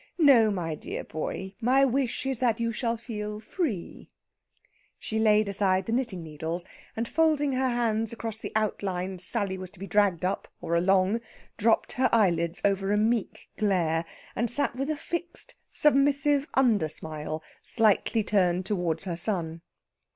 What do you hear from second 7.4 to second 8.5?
her hands across